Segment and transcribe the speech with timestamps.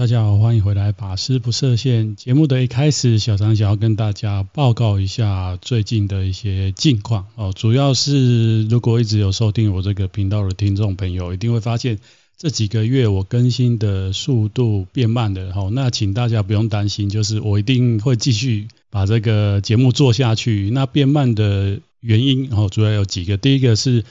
[0.00, 0.92] 大家好，欢迎回来。
[0.92, 7.52] 法师不设限节目的一开始，小常想要跟大家报告一下最近的一些近况哦。
[7.54, 11.98] 主要是如果一直有收听我这个频道的听众朋友，一定会发现
[12.38, 15.52] 这几个月我更新的速度变慢了。
[15.54, 20.70] 哦，那请大家不用担心，就是我一定会继续把这个节目做下去。
[20.70, 23.36] 那变慢的原因哦，主要有几个。
[23.36, 24.06] 第一个是。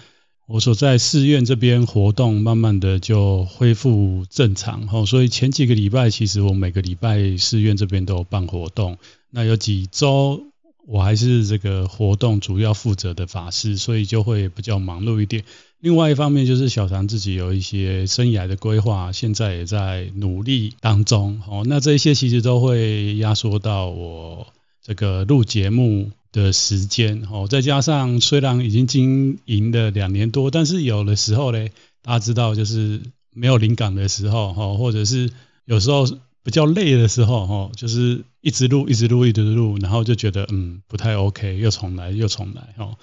[0.52, 8.98] 我所在寺院这边活动，慢慢的就恢复正常吼，所以前几个礼拜，其实我每个礼拜寺院这边都有办活动。
[9.30, 10.41] 那有几周
[10.88, 15.43] 我还是这个活动主要负责的法师，所以就会比较忙碌一点。
[15.81, 21.40] 另外一方面就是小常自己有一些生涯的规划，现在也在努力当中。
[21.48, 24.48] 哦，那这些其实都会压缩到我
[24.81, 31.68] 这个录节目的时间哦，再加上虽然已经经营了两年多，但是有的时候呢，
[32.04, 33.02] 大家知道就是
[33.34, 35.32] 没有灵感的时候哈，或者是
[35.66, 36.05] 有时候
[36.44, 42.96] 比较累的时候哈，就是一直录一直录一直录，然后就觉得嗯不太 OK，又重来又重来哈，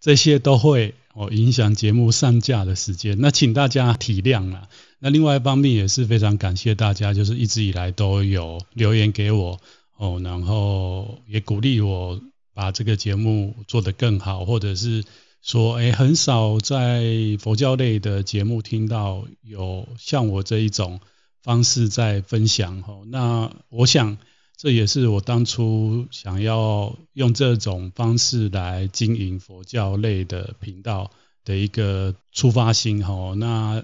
[0.00, 4.68] 这些都会哦影响节目上架的时间，那请大家体谅啦。
[4.98, 9.58] 那另外一方面也是非常感谢大家，就是一直以来都有留言给我
[9.96, 12.20] 哦，然后也鼓励我。
[12.52, 15.04] 把这个节目做得更好，或者是
[15.42, 17.04] 说，哎，很少在
[17.38, 21.00] 佛教类的节目听到有像我这一种
[21.42, 23.00] 方式在分享哈。
[23.06, 24.18] 那我想
[24.56, 31.10] 这也是我当初想要用这种方式来经营佛教类的频道
[31.44, 33.34] 的一个出发心哈。
[33.36, 33.82] 那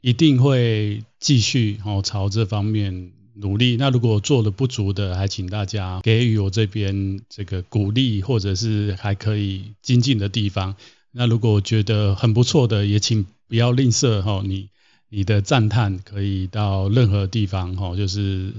[0.00, 3.12] 一定会继续朝这方面。
[3.40, 3.76] 努力。
[3.76, 10.76] 那如果做的不足的，还请大家给予我这边这个鼓励，或者是还可以精进的地方。
[11.12, 14.68] 那如果觉得很不错的，也请不要吝啬哈，你
[15.08, 18.52] 你的赞叹可以到任何地方哈，就是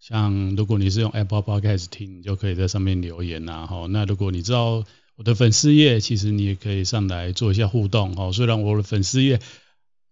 [0.00, 3.86] 像如果你是用 Apple Podcast 听，你就可以在上面留言呐哈。
[3.90, 4.84] 那如果你知道
[5.16, 8.32] 我的粉丝页，其实你也可以上来做一下互动哈。
[8.32, 9.40] 虽然我的粉丝页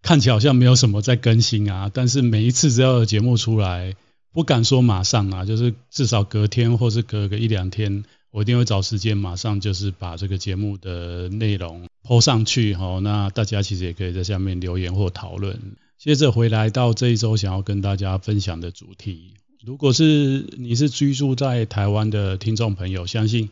[0.02, 3.94] 看起来好像没有什么在更新啊，但是每一次只要有节目出来。
[4.36, 12.98] 不敢说马上啊，就是至少隔天或是隔个一两天，我一定会找时间马上就是把这个节目的内容 po 上去哈。
[12.98, 15.58] 那大家其实也可以在下面留言或讨论。
[15.96, 19.32] 接着回来到这一周想要跟大家分享的主题，
[19.64, 23.48] 如果是你是居住在台湾的听众朋友，相信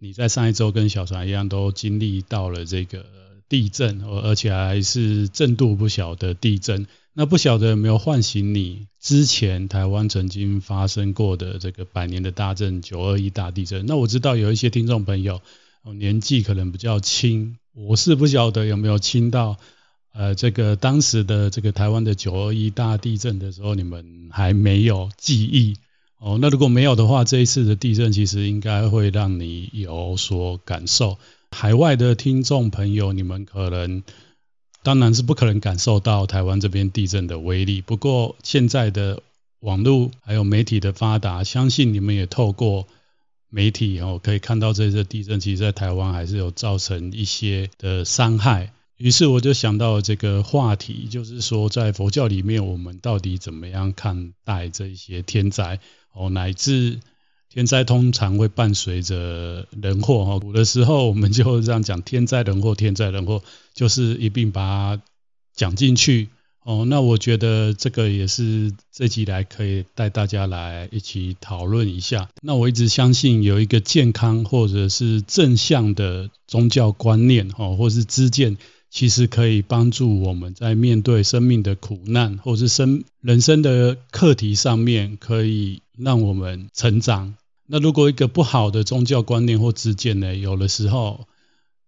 [0.00, 3.06] 你在上一周跟小船一样都经历到了这个
[3.48, 6.86] 地震，而且还是震度不小的地震。
[7.16, 13.86] 那不晓得有没有唤醒你之前台湾曾经发生过的这个百年的大震九二一大地震？
[13.86, 15.40] 那我知道有一些听众朋友
[15.96, 19.58] 年纪可能比较轻，我是不晓得有没有轻到
[20.12, 25.76] 呃这个当时的这个台湾的九二一大地震的时候，你们还没有记忆
[26.18, 26.38] 哦。
[26.40, 31.18] 那如果没有的话，这一次的地震其实应该会让你有所感受。
[31.54, 34.02] 海外的听众朋友，你们可能。
[34.82, 37.80] 当然是不可能感受到台湾这边地震的威力。
[37.80, 39.22] 不过现在的
[39.60, 42.86] 网络还有媒体的发达，相信你们也透过
[43.48, 48.74] 媒体哦，可以看到这次地震其实在台湾还是有造成一些的伤害。
[48.98, 55.80] 于是我就想到这个话题，就是说在佛教里面，我们到底怎么样看待这些天灾
[56.12, 57.00] 哦，乃至。
[57.54, 63.44] 天灾通常会伴随着人祸哈，古的时候我们就这样讲天灾人祸，天灾人祸
[63.74, 65.02] 就是一并把它
[65.54, 66.30] 讲进去
[66.64, 66.84] 哦。
[66.84, 72.28] 那我觉得这个也是这集来可以带大家来一起讨论一下。
[72.42, 78.56] 那我一直相信有一个健康或者是正向的宗教观念哈，或是知见，
[78.90, 87.36] 其实可以帮助我们在面对生命的苦难或是生人生的课题上面，可以让我们成长。
[87.66, 91.26] 那如果一个不好的宗教观念或知见呢，有的时候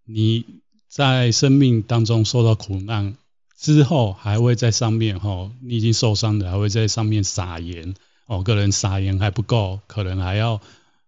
[0.05, 0.43] 你
[0.87, 3.15] 在生命当中受到苦难
[3.55, 7.93] 之后，还会在上面哈，你已经受伤了，还会在上面撒盐
[8.25, 10.61] 哦，个人撒盐还不够，可能还要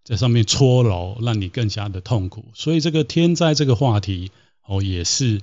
[0.04, 2.46] 在上面搓揉，让你更加的痛苦。
[2.54, 4.32] 所以这个天灾这个话题
[4.68, 5.42] 哦，也是。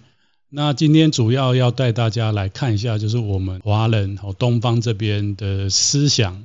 [0.49, 6.45] 那今天主要要带大家来看一下，就是我们华人哦，东方这边的思想，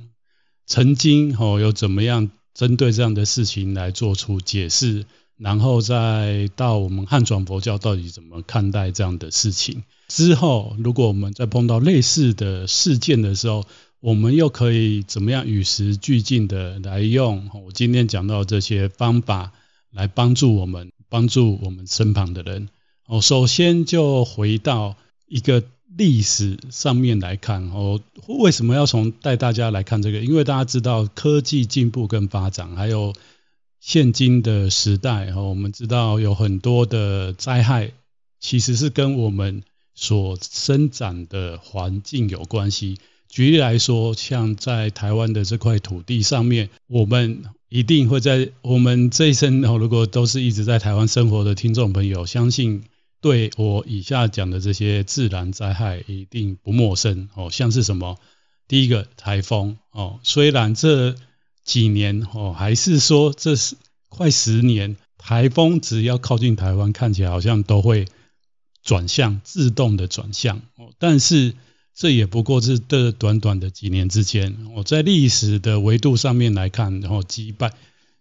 [0.66, 2.30] 曾经哦有怎么样。
[2.54, 5.04] 针对这样的事情来做出解释，
[5.36, 9.82] 然后再到我们汉传佛教到底怎么看待这样的事情。
[10.08, 13.64] 之后，如果我们再碰到类似的事件的时候，
[14.00, 19.52] 我们又可以怎么样与时俱进的来用我今天讲到这些方法
[19.90, 22.68] 来帮助我们，帮助我们身旁的人。
[23.06, 24.96] 哦，首先就回到
[25.26, 25.62] 一个
[25.96, 30.20] 历史上面来看哦，为什么要从带大家来看这个？
[30.20, 33.12] 因为大家知道科技进步跟发展，还有
[33.78, 37.92] 现今的时代哦，我们知道有很多的灾害，
[38.40, 39.62] 其实是跟我们
[39.94, 42.96] 所生长的环境有关系。
[43.28, 52.84] 举例来说，像在台湾的这块土地上面，我们一定会在我们这一生哦，如果都是一直在台湾生活的听众朋友，相信。
[53.22, 58.18] 对我以下讲的这些自然灾害一定不陌生哦，像是什么？
[58.66, 61.14] 第一个台风哦，虽然这
[61.64, 63.76] 几年哦，还是说这是
[64.08, 68.06] 快十年，台风只要靠近台湾，看起来好像都会
[68.82, 70.92] 转向，自动的转向哦。
[70.98, 71.54] 但是
[71.94, 77.72] 这也不过是这短短的几年之间，我在历史的维度上面来看，然后几百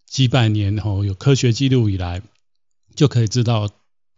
[0.05, 2.21] 几百年后有科学记录以来，
[2.95, 3.67] 就可以知道。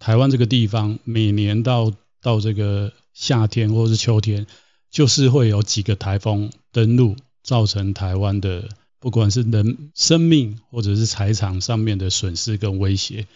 [0.03, 4.47] 台湾这个地方，每年到到这个夏天或是秋天，
[4.91, 8.67] 就是会有几个台风登陆，造成台湾的
[9.00, 13.27] 不管是人生命或者是财产上面的损失跟威胁。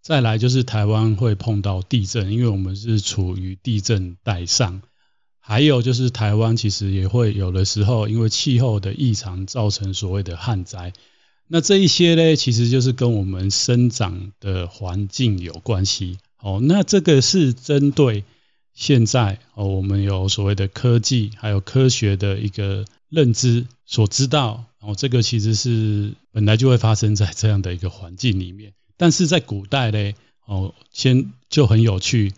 [0.00, 4.80] 再来就是台湾会碰到地震，因为我们是处于地震带上。
[5.40, 10.94] 还有就是台湾其实也会有的时候，因为气候的异常，造成所谓的旱灾。
[11.48, 16.18] 那这一些呢，其实就是跟我们生长的环境有关系。
[16.40, 18.24] 哦，那这个是针对
[18.74, 24.64] 现在哦，我们有所谓的科技还有科学的一个认知所知道。
[24.80, 28.72] 哦，这个其实是本来就会发生在这样的一个环境里面。
[28.96, 30.12] 但是在古代呢，
[30.46, 32.32] 哦，先就很有趣。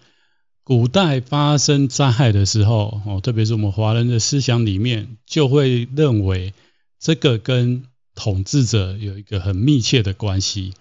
[0.64, 6.52] 古代发生灾害的时候，哦，特别是我们华人的思想里面，就会认为
[6.98, 7.84] 这个跟
[8.18, 10.74] 统治者有一个很密切的关系，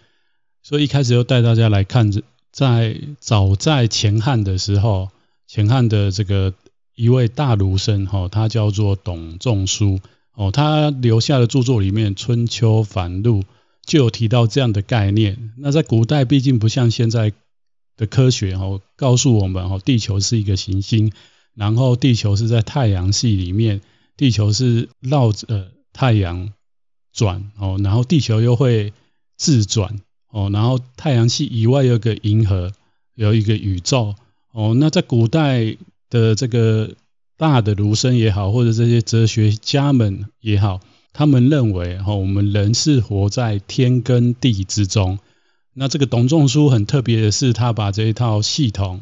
[0.63, 2.11] 所以一开始就带大家来看，
[2.51, 5.11] 在早在前汉的时候，
[5.45, 6.55] 前汉的这个
[6.95, 9.99] 一位大儒生，哈，他叫做董仲舒，
[10.33, 13.41] 哦，他留下的著作里面《春秋繁露》
[13.85, 15.53] 就有提到这样的概念。
[15.57, 17.33] 那在古代，毕竟不像现在
[17.97, 21.11] 的科学，哦，告诉我们，哦，地球是一个行星，
[21.53, 23.81] 然后地球是在太阳系里面，
[24.17, 26.51] 地球是绕着太阳。
[27.17, 28.93] 转哦，然后地球又会
[29.37, 29.99] 自转
[30.29, 32.71] 哦，然后太阳系以外有个银河，
[33.15, 34.13] 有一个宇宙
[34.51, 34.75] 哦。
[34.79, 35.75] 那在古代
[36.11, 36.91] 的这个
[37.35, 40.79] 大的儒生也好，或者这些哲学家们也好，
[41.11, 45.17] 他们认为哦，我们人是活在天跟地之中。
[45.73, 49.01] 那这个董仲舒很特别的是，他把这一套系统。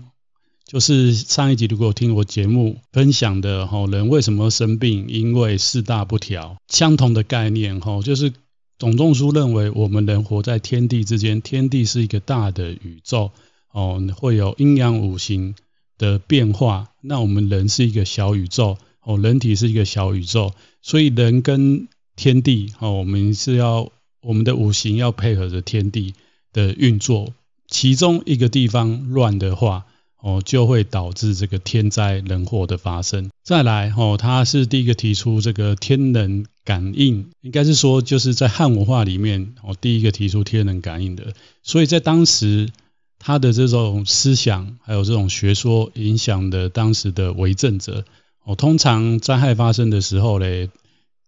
[0.66, 5.06] 就是上一集如果听我节目分享的吼，人为什么生病？
[5.08, 8.34] 因为四大不调，相同的概念吼，就是
[8.80, 13.30] 董仲舒认为我们人活在天地之间，天地是一个大的宇宙
[13.72, 15.54] 哦，会有阴阳五行
[16.00, 16.90] 的变化。
[17.02, 20.52] 那我们人是一个小宇宙哦，人体是一个小宇宙，
[20.82, 26.16] 所以人跟天地哦，我们是要我们的五行要配合着天地
[26.52, 27.36] 的运作，
[27.68, 29.86] 其中一个地方乱的话。
[30.26, 33.30] 哦，就会导致这个天灾人祸的发生。
[33.44, 41.36] 再来，哦，他是第一个提出这个天人感应，应该是说就是在汉文化里面，哦，第一个提出天人感应的。
[41.62, 42.72] 所以在当时，
[43.20, 48.04] 他的这种思想还有这种学说，影响的当时的为政者。
[48.46, 50.72] 哦，通常灾害发生的时候嘞，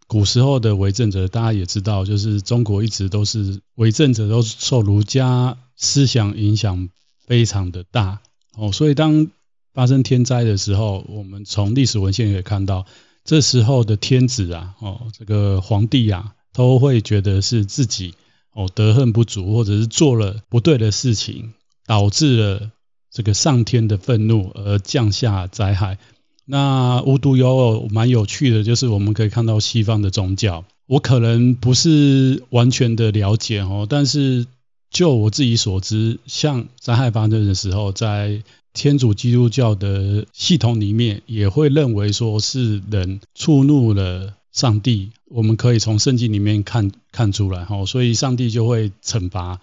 [0.07, 6.89] 古时候的为政者，大家也知道，就是中国一直都是为政者都受儒家思想影响
[7.27, 8.22] 非常的大。
[8.57, 9.27] 哦，所以当
[9.71, 12.87] 发生天灾的时候，我们从历史文献可以看到，
[13.23, 18.15] 这时候的天子啊，哦，这个皇帝啊，都会觉得是自己
[18.53, 21.53] 哦德恨不足，或者是做了不对的事情，
[21.85, 22.71] 导致了
[23.11, 25.99] 这个上天的愤怒而降下灾害。
[26.45, 34.47] 那无独有偶，蛮有趣的，就是我们可以看到西方的宗教，我可能不是完全的了解哦，但是。
[34.89, 38.41] 就我自己所知，像灾害发生的时候，在
[38.74, 45.12] 天主基督教的系统里面，也会认为说是人触怒了上帝。
[45.25, 49.60] 我们可以从圣经里面看看出来，哈，所以上帝就会惩罚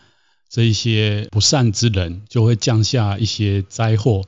[0.50, 4.24] 这一些不善之人，就会降下一些灾祸。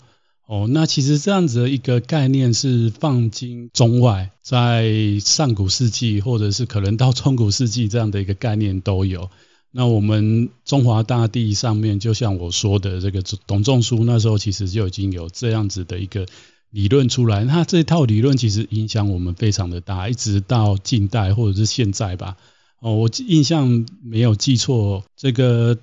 [0.47, 9.29] 哦，那其实这样子的一个概念是放经中外，在上古世纪或者是可能到中古世纪这样的一个概念都有。
[9.79, 16.27] 那我们中华大地上面，就像我说的，这个董仲舒那时候其实就已经有这样子的一个
[16.71, 17.45] 理论出来。
[17.45, 22.39] 那这套理论其实影响我们非常的大，一直到近代或者是现在吧。
[22.81, 25.77] 哦，我印象没有记错，这个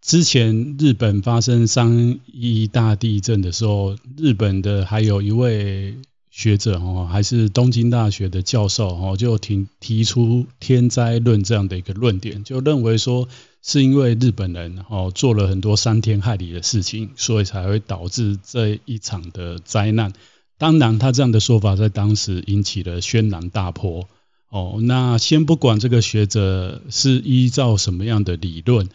[0.00, 5.96] 之前日本发生三一大地震的时候，日本的还有一位
[6.32, 13.28] 学者哦，还是东京大学的教授哦，就提提出天灾论这样的一个论点，就认为说
[13.62, 20.14] 是因为日本人哦做了很多伤天害理的事情，所以才会导致这一场的灾难。
[20.56, 24.08] 当然，他这样的说法在当时引起了轩然大波
[24.48, 24.78] 哦。
[24.80, 28.88] 那先不管这个学者是依照什么样的理论。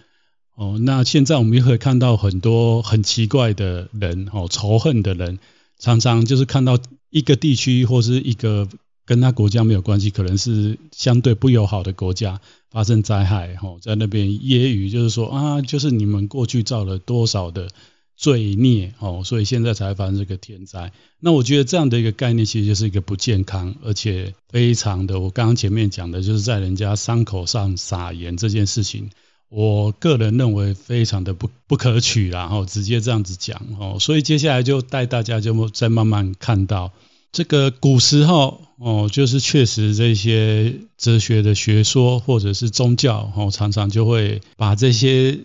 [0.56, 5.38] 哦，那现在我们也可以看到很多很奇怪的人，哦，仇恨的人，
[5.78, 6.80] 常常就是看到
[7.10, 8.68] 一个地区或是一个
[9.06, 17.70] 跟他国家没有关系，可能是相对不友好的国家发生灾害，哦，在那边揶揄，就是说啊，就是你们过去造了多少的
[18.18, 20.92] 罪孽，哦，所以现在才发生这个天灾。
[21.20, 29.10] 那我觉得这样的一个概念，其实就是一个不健康，而且非常的，我刚刚前面讲的，就是在人家伤口上撒盐这件事情。
[29.50, 36.92] 我个人认为非常的不不可取，然后直接这样子讲哦，所以接下来就带大家就再慢慢看到
[37.32, 45.40] 这个古时候哦，就是确实这些哲学的学说或者是宗教哦，常常就会把这些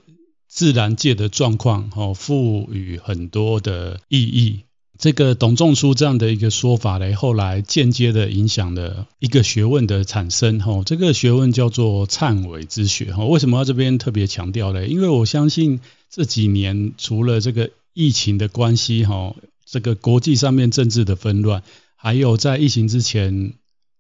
[0.49, 4.64] 自然界的状况哦赋予很多的意义。
[5.02, 14.87] 这个董仲舒这样的一个说法嘞，后来间接的影响了一个学问的产生，哈，这个学问叫做忏悔之学，哈，为什么要这边特别强调嘞？
[14.87, 19.35] 因为我相信这几年除了这个疫情的关系，哈，
[19.66, 21.64] 这个国际上面政治的纷乱，
[21.97, 23.54] 还有在疫情之前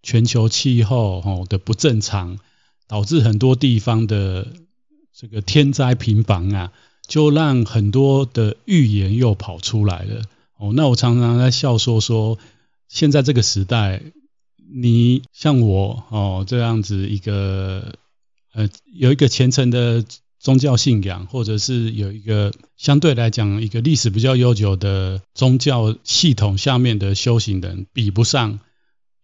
[0.04, 2.38] 全球气候哈的不正常，
[2.86, 4.46] 导致很多地方的
[5.12, 6.70] 这个天灾频繁啊，
[7.08, 10.22] 就让很多的预言又跑出来了。
[10.62, 12.38] 哦，那我常常在笑说说，
[12.86, 14.00] 现在这个时代，
[14.72, 17.96] 你像我哦这样子一个
[18.54, 20.04] 呃有一个虔诚的
[20.38, 28.60] 宗教信仰，或者是有一个相对来讲一个历史比较悠久的宗教系统下面的修行人，比不上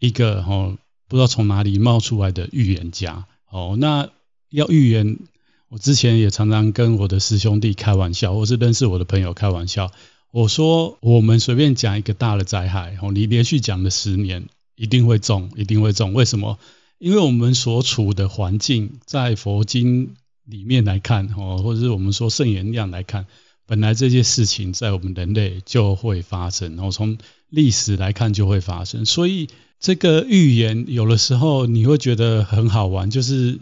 [0.00, 0.76] 一个哦
[1.06, 3.28] 不知道从哪里冒出来的预言家。
[3.48, 4.08] 哦，那
[4.50, 5.20] 要预言，
[5.68, 9.92] 我之前也常常跟我的师兄弟开玩笑，或是认识我的朋友开玩笑。
[10.38, 16.14] 我说，我们随便讲一个大的灾害，哦，你连续讲了十年，一定会中，一定会中。
[16.14, 16.60] 为什么？
[17.00, 20.14] 因为我们所处的环境，在佛经
[20.44, 23.26] 里面来看，哦，或者是我们说圣言量来看，
[23.66, 27.18] 本来这些事情在我们人类就会发生，然后从
[27.48, 29.04] 历史来看就会发生。
[29.06, 29.48] 所以
[29.80, 33.58] 这个预言，有的时候你会觉得很好玩，就是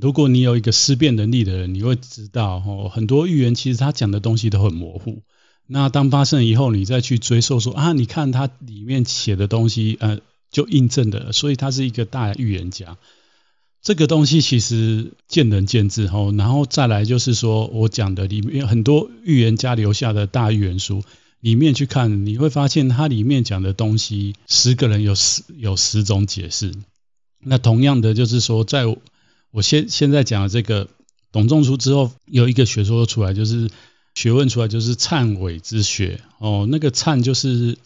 [0.00, 5.22] 如果你有一个思辨能力的人，你会知道，哦，很多预言其实他讲的东西都很模糊。
[5.72, 10.18] 那当发生以后，你再去追溯说啊，你看他里面写的东西，呃，
[10.50, 12.98] 就印证的，所以他是一个大预言家。
[13.80, 21.04] 这个东西其实见仁见智吼，然后再来就是说我讲的里面很多预言家留下的大预言书
[21.38, 26.74] 里面去看，你会发现它里面讲的东西，十个人有十有十种解释。
[27.38, 28.86] 那同样的就是说，在
[29.52, 30.88] 我现现在讲的这个
[31.30, 33.70] 董仲舒之后，有一个学说出来，就是。
[34.14, 37.78] 学问出来就是忏悔之学哦，那个忏就是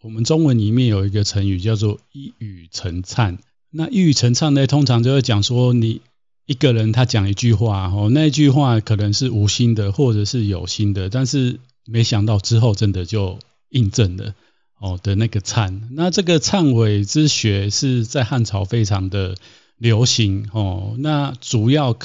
[0.00, 3.38] 我们中文里面有一个成语叫做一语成谶。
[3.70, 6.00] 那一语成谶呢，通常就会讲说你
[6.46, 13.38] 一个人他讲一句话哦，那一句话可能是无心的或者是有心的，但是没想到之后真的就
[13.68, 14.34] 印证了
[14.78, 15.80] 哦的那个忏。
[15.90, 19.34] 那这个忏悔之学是在汉朝非常的
[19.76, 20.94] 流行哦。
[20.98, 21.98] 那主要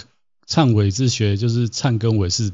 [0.47, 2.51] 忏悔之学就是忏跟悔是。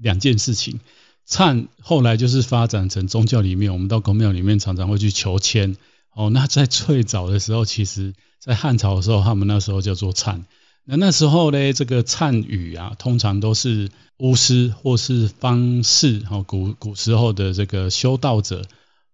[0.00, 0.80] 两件事情，
[1.28, 5.76] 忏后来就是发展成宗教里面，我们到公庙里面常常会去求签。
[6.14, 10.42] 哦，那在最早的时候，其实在汉朝的时候，他们那时候叫做忏。
[10.84, 18.66] 那那时候呢，这个忏语啊，通常都是巫师或是方士，哦，古古时候的这个修道者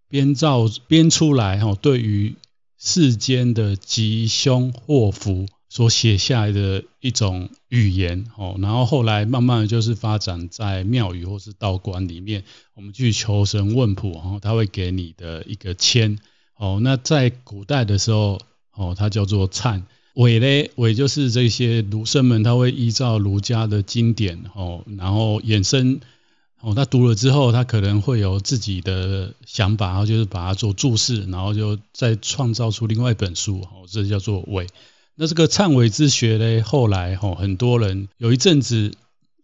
[0.08, 2.36] 编造编出来，哦，对于
[2.78, 5.46] 世间的吉凶祸福。
[5.74, 16.20] 所写下来的一种语言哦，然后后来慢慢就是发展在庙宇或是道观里面，我们去求神问卜，然后他会给你的一个签
[16.56, 16.78] 哦。
[16.80, 18.40] 那在古代的时候
[18.72, 19.82] 哦，它叫做忏。
[20.14, 25.98] 悔嘞，悔就是这些儒生们他会依照儒家的经典哦，然后衍生
[26.60, 34.68] 哦，他读了之后，他可能会有自己的想法，然后就是把它做注释，然后就再创造出另外一本书哦，这叫做悔。
[35.16, 38.92] 那这个忏悔之学呢，后来吼很多人有一阵子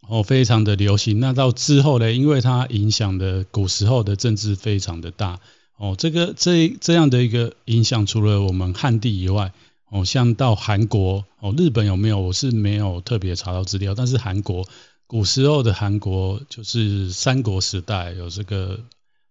[0.08, 1.20] 哦非常的流行。
[1.20, 5.38] 那到之后呢，因为它影响的古时候的政治非常的大
[5.76, 9.52] 哦，这个这这样的一个影响，除了我们汉地以外
[9.90, 12.20] 哦，像到韩国哦，日本有没有？
[12.20, 14.66] 我是没有特别查到资料，但是韩国
[15.06, 18.80] 古时候的韩国就是三国时代有这个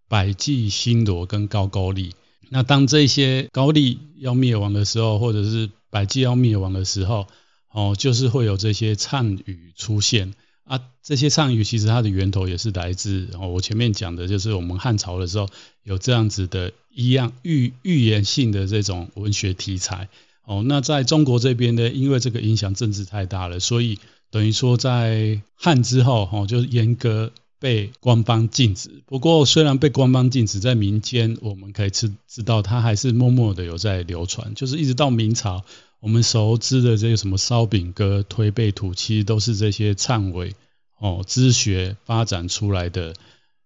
[0.08, 2.14] 百济、新罗跟高句丽。
[2.50, 7.28] 那当这些高丽要灭亡的时候，或者是百济要灭亡的时候，
[7.72, 10.82] 哦，就是会有这些谶语出现啊。
[11.04, 15.50] 这些谶语其实它的源头也是来自哦，我前面讲的就是我们汉朝的时候
[15.84, 20.10] 有这样子的一样预预言性的这种文学题材
[20.44, 20.64] 哦。
[20.66, 27.32] 那在中国这边呢，因为这个影响政治太大了，所以等于说在汉之后哦，就严格。
[27.60, 28.90] 被官方禁止。
[29.06, 34.56] 不过，虽然被官方禁止，在民间我们可以知知道，它还是默默的有在流传。
[34.56, 35.64] 就是一直到明朝，
[36.00, 40.56] 我们熟知的这个什么烧饼歌、推背图，其实都是这些谶纬
[41.00, 43.14] 哦，支学发展出来的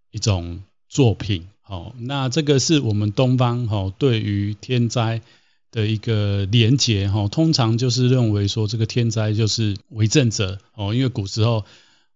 [0.10, 1.48] 一种作品。
[1.68, 5.22] 哦，那这个是我们东方哦，对于天灾
[5.72, 7.06] 的一个连结。
[7.08, 11.64] 哦，通常就是认为说，这个天灾就是为政者哦，因为古时候。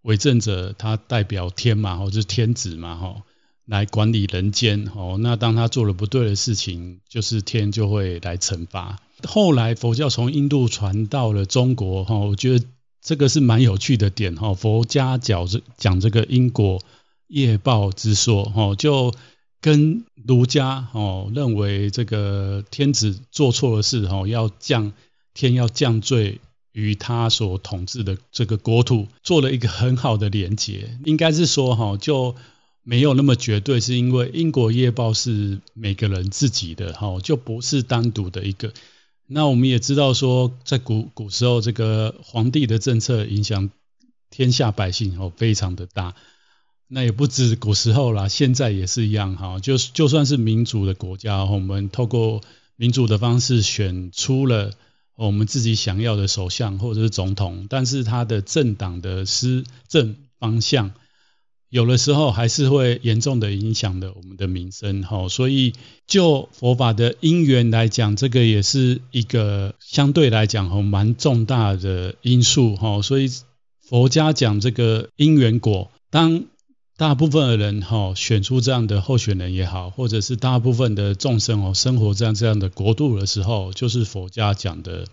[0.04, 3.22] 为政者，他代表天嘛，就是天子嘛，吼，
[3.66, 5.18] 来管理人间，吼。
[5.18, 9.00] 那当他做了不对的事情，就是天就会来惩罚。
[9.24, 12.66] 后来佛教从印度传到了中国，哈，我觉得
[13.02, 14.54] 这个是蛮有趣的点，哈。
[14.54, 16.82] 佛家讲这讲这个因果
[17.28, 19.14] 业报之说，哈，就
[19.60, 24.94] 跟儒家，哦，认为这个天子做错了事，哈，要降
[25.34, 26.40] 天要降罪。
[26.78, 32.36] 与他所统治的这个国土做了一个很好的连接，应该是说哈，就
[32.84, 38.72] 没有那么绝对，是因为英国业报是每个人自己的哈，就不是单独的一个。
[39.26, 43.72] 那我们也知道说，在古古时候，这个皇帝的政策影响
[44.30, 46.14] 天下百姓哦，非常的大。
[46.88, 52.42] 那也不止古时候啦，现在也是一样哈，就就算是民主的国家，我们透过
[52.76, 54.74] 民主的方式选出了。
[55.18, 60.92] 我们自己想要的首相或者是总统，但是他的政党的施政方向，
[61.70, 65.02] 有的时候还是会严重的影响的我们的民生。
[65.02, 65.74] 哈，所以
[66.06, 72.76] 就佛法的因缘来讲，这个也是一个相对来讲哈蛮重大的因素。
[72.76, 73.30] 哈，所以
[73.82, 76.44] 佛家讲这个因缘果，当
[76.98, 85.06] 大部分的人哈选出这样的候选人也好，或者是大部分的众生哦生活这样这样的国度的时候，就是佛家讲的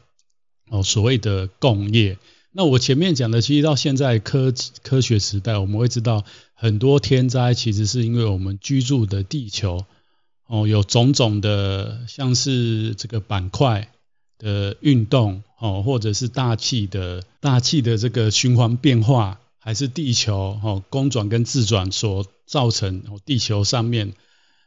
[0.71, 2.17] 哦所谓的共业。
[2.53, 9.85] 那我前面讲的，其实到现在科科学时代，我们会知道很多天灾其实是因为我们居住的地球
[10.47, 13.91] 哦有种种的像是这个板块
[14.39, 19.39] 的运动哦，或者是大气的大气的这个循环变化。
[19.65, 24.13] 还是地球哦公转跟自转所造成地球上面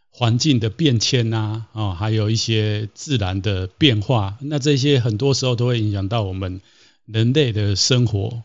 [0.10, 6.62] 环境的变迁呐，哦，还有一些自然的变化，那这些很多时候都会影响到我们
[7.06, 8.42] 人类的生活。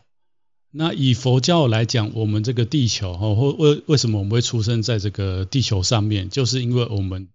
[0.69, 7.29] 那以佛教来讲，我们这个地球哦，或为为什么我们会出生在这个地球上面，就是因为我们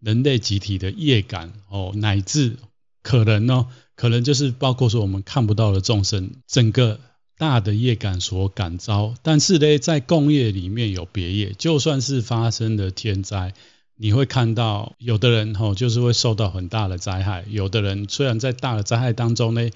[0.00, 2.56] 人类集体的业感哦，乃至
[3.04, 6.98] 可能呢，可能就是包括说我们看不到的众生，整个。
[7.36, 13.54] 大的业感所感召，但是呢，在共业里面有别业，就算是发生了天灾，
[13.96, 19.68] 你会看到有的人吼就是会受到很大的灾害，有的人虽然在大的灾害当中呢，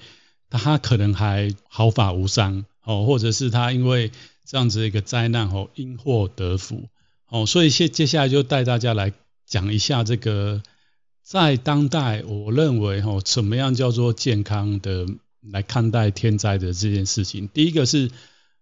[0.49, 4.11] 他可能还毫发无伤哦，或者是他因为
[4.45, 6.87] 这样子一个灾难吼因祸得福
[7.27, 9.11] 哦，所以接接下来就带大家来
[9.45, 10.63] 讲一下这个
[11.21, 15.07] 在当代，我认为吼什么样叫做健康的。
[15.41, 18.11] 来看待天灾的这件事情，第一个是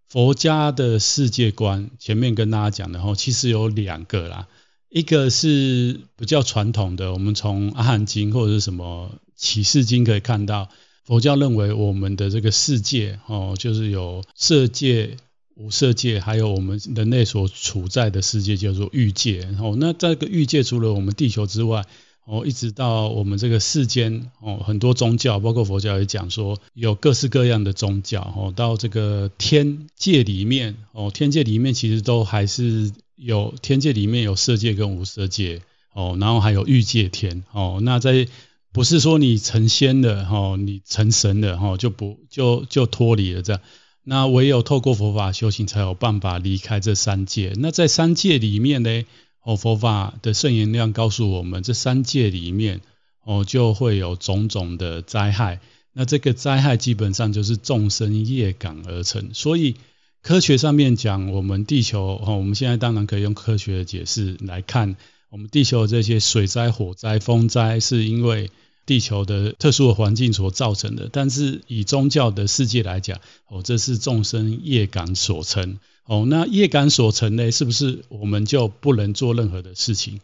[0.07, 4.47] 佛家的世界观，前面跟大家讲的齁，其实有两个啦，
[4.89, 10.69] 一个是比较传统的，我们从阿含经或者是什么启示经可以看到，
[11.03, 15.17] 佛教认为我们的这个世界哦，就是有色界、
[15.55, 19.47] 无色界，还有我们人类所处在的世界叫做欲界。
[19.59, 21.85] 哦，那这个欲界除了我们地球之外，
[22.29, 28.53] 哦，一直到我们这个世间哦，很多宗教，包括佛教也讲说，有各式各样的宗教哦。
[28.53, 35.61] 到这个天界里面哦，天界里面其实都还是有天界里面有色界跟无色界
[35.93, 37.79] 哦，然后还有欲界天哦。
[37.81, 38.27] 那在
[38.73, 43.61] 不是说你成仙了哦，你成神了哦，就不就就脱离了这样。
[44.03, 47.53] 那唯有透过佛法修行，才有办法离开这三界。
[47.55, 49.05] 那在三界里面呢？
[49.47, 52.81] 哦，佛法的圣言量告诉我们，这三界里面
[53.23, 55.61] 哦，就会有种种的灾害。
[55.93, 59.29] 那这个灾害基本上就是众生业感而成。
[59.33, 59.77] 所以
[60.21, 64.97] 科学上面讲，我们地球哦，我们现在当然可以用科学的解释来看，
[65.29, 68.51] 我们地球这些水灾、火灾、风灾，是因为
[68.85, 71.07] 地球的特殊的环境所造成的。
[71.09, 75.79] 但是以宗教的世界来讲，哦，这是众生业感所成。
[76.07, 80.19] 哦，那业感所成呢，是不是我们就不能做任何的事情？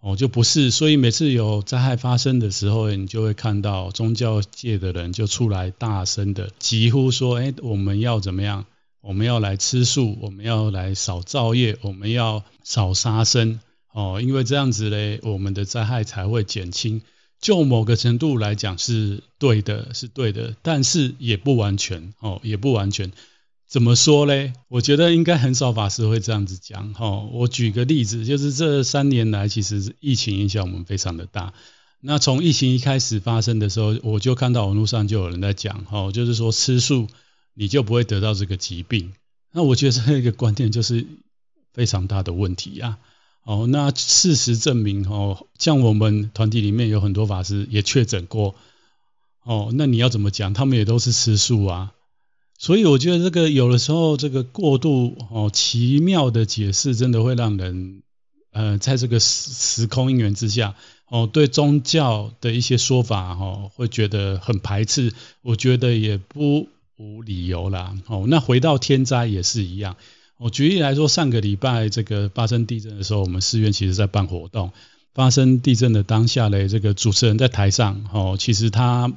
[0.00, 0.70] 哦，就不是。
[0.70, 8.66] 所以每次有灾害发生的时候，你就会看到宗教界的人就出来大声的疾呼说：“哎，我们要怎么样？
[9.00, 13.58] 我们要来吃素，我们要来少造业，我们要少杀生。”
[13.94, 17.00] 哦，因为这样子嘞，我们的灾害才会减轻。
[17.40, 22.12] 就某个程度来讲是对的，是对的，但是也不完全。
[22.20, 23.12] 哦，也不完全。
[23.72, 24.52] 怎么说嘞？
[24.68, 26.92] 我觉得应该很少法师会这样子讲。
[26.92, 31.54] 哈，我举个例子，就是这三年来，其实疫情影响我们非常的大。
[32.02, 37.06] 那从疫情一开始发生的时候，我就看到网络上就有人在讲，哈，就是说吃素
[37.54, 39.14] 你就不会得到这个疾病。
[39.52, 41.06] 那我觉得这个观念就是
[41.72, 42.98] 非常大的问题呀。
[43.44, 48.54] 哦，那事实证明，哦，像我们团体里面有很多法师也确诊过。
[49.44, 50.52] 哦，那你要怎么讲？
[50.52, 51.94] 他们也都是吃素啊。
[52.62, 58.02] 所以我觉得这个有的时候这个过度哦奇妙的解释，真的会让人
[58.52, 60.76] 呃在这个时时空因缘之下
[61.08, 65.12] 哦对宗教的一些说法哦会觉得很排斥。
[65.42, 67.96] 我觉得也不无理由啦。
[68.06, 69.96] 哦，那回到天灾也是一样。
[70.36, 74.70] 我举例来说，上个礼拜这个发生地震的时候，我们寺院其实在办活动。
[75.14, 79.12] 发生地震的当下嘞，这个主持人在台上哦，其实他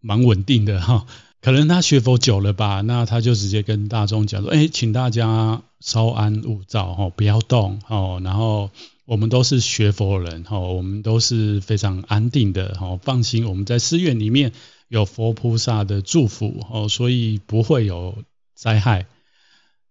[0.00, 1.06] 蛮稳定的哈。
[1.46, 8.72] 可能他学佛久了吧，那他就直接跟大众讲说：“哎，请大家稍安勿躁，哈，不要动，哦，然后
[9.04, 14.50] 我们都是学佛人，哈，我们都是非常安定的，哈，放心，我们在寺院里面
[14.88, 18.18] 有佛菩萨的祝福，哦，所以不会有
[18.56, 19.06] 灾害。”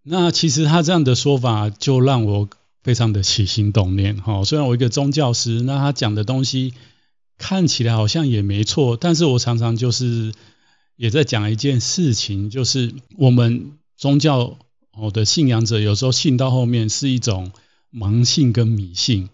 [0.03, 2.49] 那其实他这样的说法就让我
[2.83, 6.73] 非常的起心动念，哈，虽然我一个宗教师，那他讲的东西
[7.37, 10.33] 看起来好像也没错，但是我常常就是。
[10.95, 14.57] 也在讲一件事情，就是我们宗教
[14.93, 17.51] 哦的信仰者，有时候信到后面是一种
[17.93, 19.29] 盲信跟迷信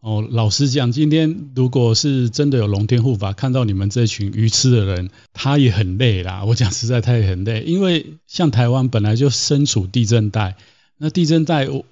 [0.00, 0.26] 哦。
[0.30, 6.44] 老实讲，今天如果是真的有龙天护法看到你们这群愚痴的人，他也很累啦。
[6.44, 10.56] 我讲实在，他也很累，因为像台湾本来就身处地震带，
[10.96, 11.84] 那地震带我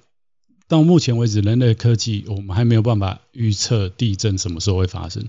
[0.67, 5.27] 到目前为止，人类科技我们还没有办法预测地震什么时候会发生。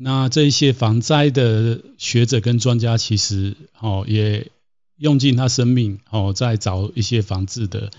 [0.00, 4.52] 那这一些防灾的学者跟专家，其实哦也
[4.96, 7.90] 用尽他生命哦，在找一些防治的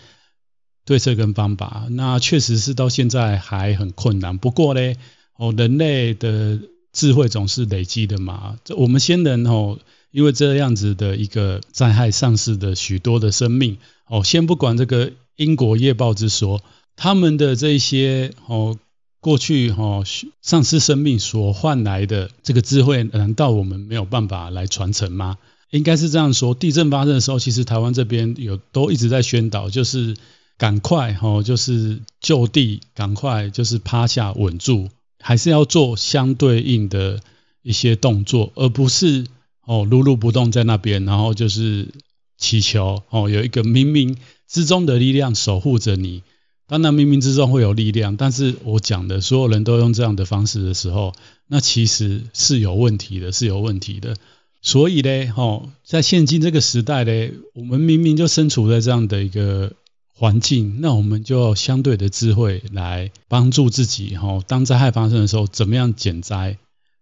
[0.85, 1.87] 对策跟方法。
[1.91, 4.37] 那确实是到现在还很困难。
[4.37, 4.95] 不过呢，
[5.35, 6.59] 哦人类的
[6.93, 8.57] 智慧总是累积的嘛。
[8.63, 9.77] 这我们先人哦，
[10.11, 16.61] 因为这样子的一个灾害丧失的许多的生命哦，先不管这个因果业报之说，
[16.95, 18.79] 他们的这些哦。
[19.21, 20.03] 过去哈
[20.41, 25.37] 丧失生命所换来的这个智慧，难道我们没有办法来传承吗？
[25.71, 26.55] 应该是这样说。
[26.55, 30.15] 地震发生的时候，其实台湾这边有都一直在宣导，就是
[30.57, 37.19] 赶快哈，就是就地赶快就是趴下稳住，还是要做相对应的
[37.61, 39.25] 一些动作，而不是
[39.65, 41.89] 哦碌碌不动在那边，然后就是
[42.37, 44.15] 祈求哦有一个冥冥
[44.47, 46.23] 之中的力量守护着你。
[46.69, 51.13] 当然，冥冥之中会有力量，但是我讲的所有人都用这样的方式的时候，
[51.47, 54.15] 那其实是有问题的，是有问题的。
[54.61, 59.73] 所以呢，吼，在现今这个时代呢，我们明明就身处在这样的一个
[60.13, 66.59] 环境，那我们就要相对的智慧来帮助自己，吼，当灾害发生的时候，怎么样减灾，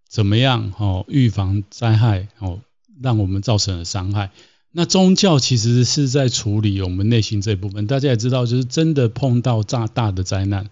[0.07, 2.61] 怎么样，吼，预防灾害，吼，
[3.01, 4.31] 让我们造成的伤害。
[4.73, 10.69] 那宗教其实是在处理我们内心这部分，大家也知道，就是真的碰到大大的灾难，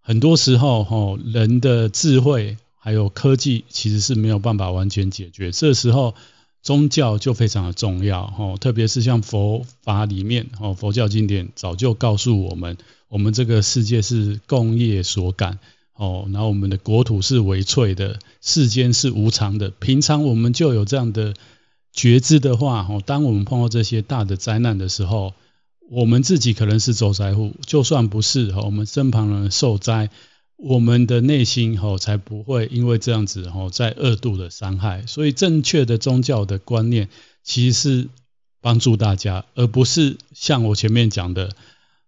[0.00, 6.14] 很多时候哈，人的智慧还有科技其实是没有办法完全解决，这时候
[6.60, 12.76] 宗教就非常的重要哈，特别是像佛法里面哈，佛教经典早就告诉我们，
[13.08, 15.60] 我们这个世界是共业所感
[15.94, 21.32] 哦，然后我们的国土是微脆的，世间是无常的，平常我们就有这样的。
[21.94, 25.32] 觉知的话，当我们碰到这些大的灾难的时候，
[25.88, 30.10] 我们自己可能是受灾户，就算不是，我们身旁人受灾，
[30.56, 35.06] 我们的内心才不会因为这样子再二度的伤害。
[35.06, 37.08] 所以，正确的宗教的观念
[37.44, 38.08] 其实是
[38.60, 41.54] 帮助大家，而不是像我前面讲的，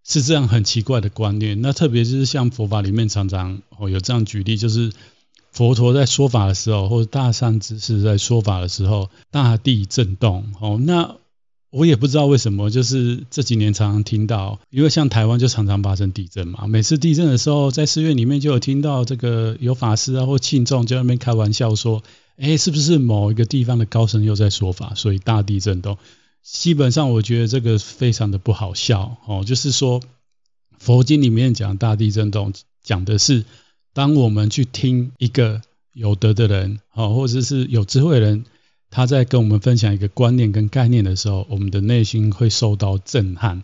[0.05, 1.63] 是这样很奇怪的观念。
[1.63, 4.93] 那特别是像佛法里面常常有这样举例，就是。
[5.57, 10.53] 佛陀在说法的时候，或者大善知识在说法的时候，大地震动。
[10.61, 11.17] 哦，那
[11.71, 22.03] 我也不知道为什么，就是这几年常常听到，因为像台湾就常常发生地震嘛，每次地震的时候，在寺院里面就有听到这个有法师啊或信众就在那边开玩笑说，
[22.37, 25.97] 哎，是不是某一个地方的高僧又在说法，所以大地震动？
[26.43, 30.03] 基本上我觉得这个非常的不好笑哦，就是说
[30.79, 33.47] 佛经里面讲大地震动，讲的是
[33.97, 35.63] 当我们去听一个
[35.95, 38.45] 有德的人，哦，或者是有智慧的人。
[38.91, 43.63] 他在跟我们分享一个观念跟概念的时候，我们的内心会受到震撼，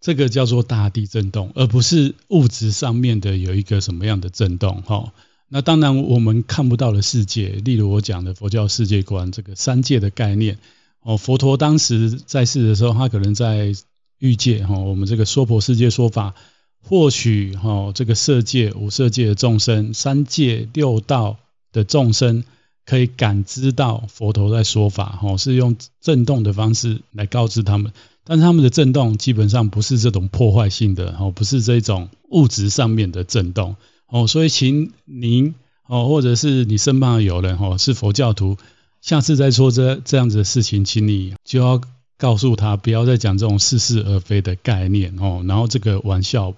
[0.00, 4.82] 这个叫做大地震动，而不是物质上面的有一个什么样的震动。
[4.82, 5.12] 哈，
[5.48, 10.58] 那当然我们看不到的世界，例如我讲的佛教世界观，这个三界的概念。
[11.02, 13.72] 哦，佛陀当时在世的时候，他可能在
[14.18, 16.34] 欲界，哈，我们这个娑婆世界说法，
[16.82, 21.38] 或许哈，这个色界、五色界的众生，三界六道
[21.72, 22.44] 的众生。
[22.86, 27.92] 可以感知到佛陀在说法，哦，是用震动的方式来告知他们，
[28.24, 33.76] 但是他们的震动基本上不是这种破坏性的，哦，不是这种物质上面的震动，
[34.08, 35.54] 哦，所以请您，
[35.86, 38.56] 哦，或者是你身旁的友人，哦，是佛教徒，
[39.00, 41.80] 下次再说这这样子的事情，请你就要
[42.16, 46.54] 告诉他，不要再讲这种似是而非的概念，哦，然后这个玩笑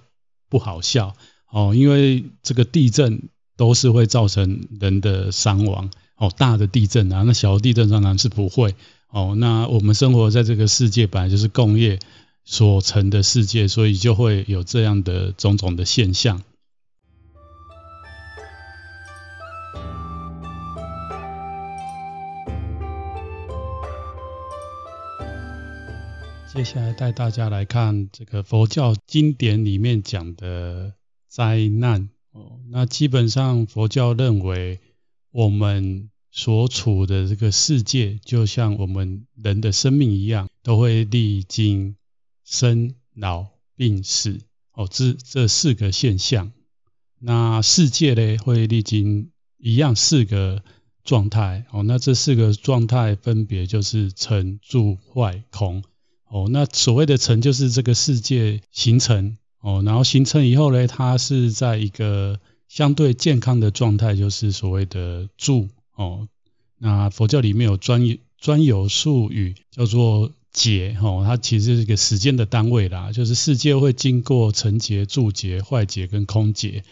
[0.53, 1.15] 不好笑，
[1.51, 5.89] 哦，因为这个地震都是会造成人的伤亡。
[6.15, 8.75] 哦，大的地震啊，那小的地震当然是不会。
[9.09, 11.97] 哦，那我们生活在这个世界本来就是工业
[12.45, 16.43] 所成的世界，所以就会有这样的种种的现象。
[26.53, 30.93] 接下来带大家来看这个佛教经典里面讲的
[31.27, 32.09] 灾难。
[32.31, 34.79] 哦，那基本上佛教认为。
[35.31, 41.95] 我们所处的这个世界，就像我们人的生命一样，都会历经
[42.45, 44.39] 生老病死
[44.73, 46.51] 哦，这这四个现象。
[47.17, 50.61] 那世界呢，会历经一样四个
[51.03, 51.81] 状态哦。
[51.81, 55.83] 那这四个状态分别就是成、住、坏、空
[56.33, 56.47] 哦。
[56.49, 62.39] 那所谓的成，就是这个世界形成哦，然后形成以后呢，它是在一个。
[62.69, 66.27] 相对健康的状态就是所谓的住哦，
[66.79, 68.01] 那佛教里面有专
[68.39, 76.83] 专有术语叫做劫哦，它其实是一个时间的单位啦，就是世界会经过成劫、住劫、坏劫跟空劫。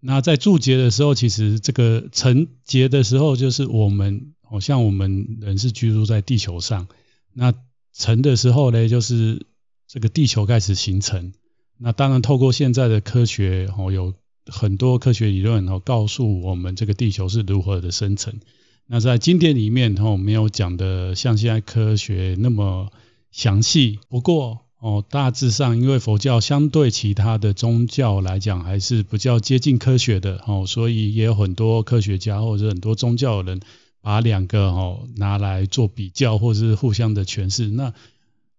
[0.00, 6.86] 那在住劫的时候，其实这个成劫的时候，就是我们好像我们人是居住在地球上，
[7.32, 7.54] 那
[7.94, 9.46] 成的时候呢，就是
[9.88, 11.32] 这个地球开始形成。
[11.78, 14.12] 那当然透过现在的科学哦有。
[14.46, 18.40] 很多科学理论哦，告诉我们这个地球是如何的生成。
[18.86, 22.90] 那在经典里面哦，没有讲的像现在科学那么
[23.30, 24.00] 详细。
[24.10, 33.62] 不过哦，大致上因为佛教相对其他的宗教来讲，还是比较接近科学的哦，所以也有很多科学家或者很多宗教的人
[34.04, 37.68] 把两个哦拿来做比较，或者是互相的诠释。
[37.68, 37.94] 那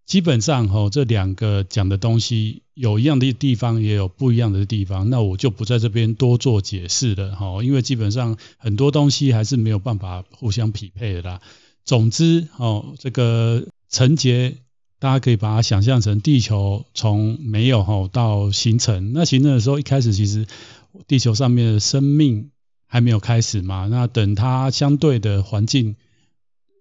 [0.03, 5.11] 基本上哈，这两个讲的东西有一样的地方，也有不一样的地方。
[5.11, 11.41] 那我就不在这边多做解释了哈，因为基本上很多东西还是没有办法互相匹配的啦。
[11.83, 14.55] 总之哦，这个成劫，
[14.97, 19.13] 大家可以把它想象成地球从没有哈到形成。
[19.13, 20.47] 那形成的时候，一开始其实
[21.05, 22.49] 地球上面的生命
[22.87, 23.87] 还没有开始嘛。
[23.87, 25.95] 那等它相对的环境。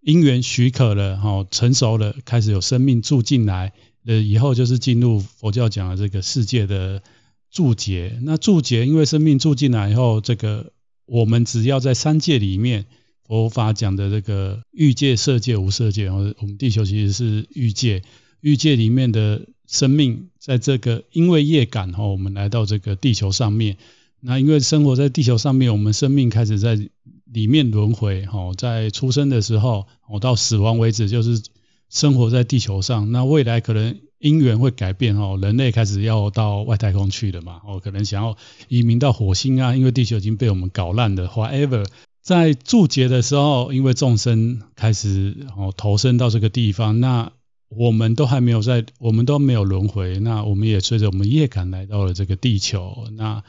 [0.06, 3.72] 因缘许可了，哈，成熟了，开始有生命住进来，
[4.04, 7.02] 呃，以后就是进入佛教讲的这个世界的
[7.50, 8.20] 住劫。
[8.22, 10.72] 那住劫，因为生命住进来以后，这个
[11.06, 12.84] 我们只要在三界里面，
[13.26, 18.02] 佛法讲的这个欲界、色界、无色界，哦，我们地球其实是欲界，
[18.42, 23.78] 欲界里面的生命，在这个因为业感，哈，我们来到这个地球上面。
[24.24, 26.88] 那因为生活在地球上面，我们生命开始在。
[27.34, 31.42] 里面轮回，哈，在出生的时候，哦，到死亡为止，就是
[31.90, 33.10] 生活在地球上。
[33.10, 38.36] 那未来可能因缘会改变，哦，人类开始要到外太空去了嘛，哦，可能想要
[38.68, 41.26] 移民到火星啊，因为地球已经被我们搞烂了。
[41.26, 41.84] Whatever，
[42.22, 47.32] 在住劫的时候，因为众生开始哦投生到这个地方，那
[47.68, 53.42] 我们都还没有在，我们都没有轮回，那我们也随着我们业感来到了这个地球，那。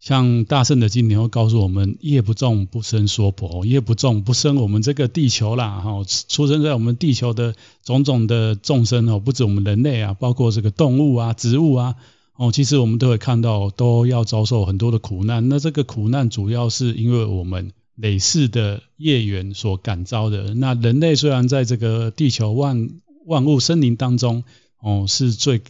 [0.00, 11.96] 像大圣的经典会告诉我们，业不重不生娑婆，业不重不生我们这个地球啦，哈，出生在我们地球的种种的众生哦，不止我们人类啊，包括这个动物啊、植物啊，
[12.34, 15.50] 哦，其实我们都会看到，都要遭受很多的苦难。
[15.50, 20.54] 那这个苦难主要是因为我们累世的业缘所感召的。
[20.54, 22.88] 那人类虽然在这个地球万
[23.26, 24.44] 万物生灵当中
[24.80, 25.60] 哦是最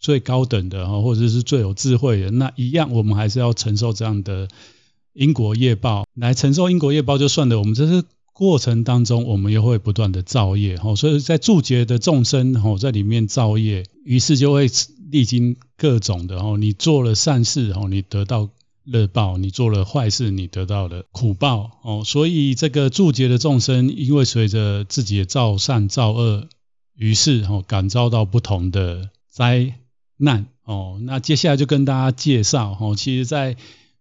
[0.00, 4.48] 最高等的哦，或者是最有智慧的，那一样我们还是要承受这样的
[5.12, 14.68] 因果业报，来承受因果业报就算了，我们这是过程当中我们又会不断的造业哦，所以在住劫的众生哦在里面造业，于是就会
[15.10, 18.48] 历经各种的哦，你做了善事哦，你得到。
[18.82, 22.02] 乐报，你做了坏事，你得到了苦报哦。
[22.04, 26.48] 所以这个住劫的众生，因为随着自己的造善造恶，
[26.96, 29.74] 于是哦感遭到不同的灾
[30.20, 31.00] 难哦。
[31.02, 33.56] 那接下来就跟大家介绍哦，其实，在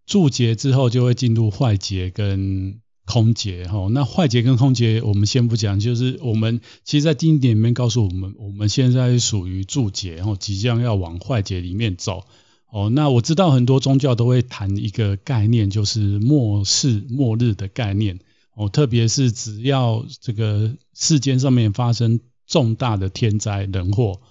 [0.06, 3.90] 住劫之后，就会进入坏劫跟空劫哦。
[3.92, 12.26] 那坏劫跟空劫，我们先不讲，就是我们其实，在经典里面告诉我们，我们现在属于住劫哦，即将要往坏劫里面走。
[12.72, 18.20] 哦，那我知道很多宗教都会谈一个概念，就是末世末日的概念。
[18.54, 24.22] 哦，特别是只要这个世间上面发生重大的天灾人祸，